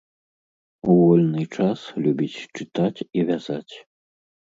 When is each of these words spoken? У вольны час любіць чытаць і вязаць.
У 0.93 0.95
вольны 1.01 1.43
час 1.57 1.83
любіць 2.05 2.43
чытаць 2.61 2.99
і 3.21 3.27
вязаць. 3.29 3.75